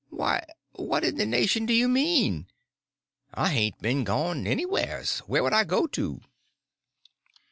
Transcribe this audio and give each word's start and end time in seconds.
Why, 0.09 0.43
what 0.71 1.03
in 1.03 1.17
the 1.17 1.27
nation 1.27 1.67
do 1.67 1.73
you 1.75 1.87
mean? 1.87 2.47
I 3.35 3.49
hain't 3.49 3.83
been 3.83 4.03
gone 4.03 4.47
anywheres. 4.47 5.19
Where 5.27 5.43
would 5.43 5.53
I 5.53 5.63
go 5.63 5.85
to?" 5.85 6.21